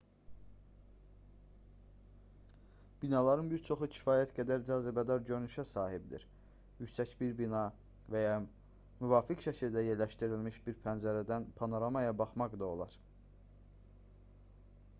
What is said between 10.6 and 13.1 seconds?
bir pəncərədən panoramaya baxmaq olar